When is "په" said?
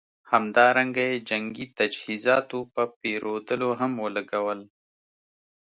2.73-2.83